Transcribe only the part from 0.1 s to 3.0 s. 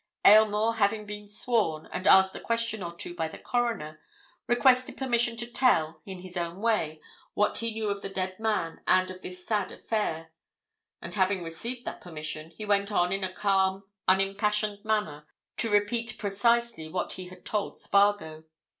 Aylmore, having been sworn, and asked a question or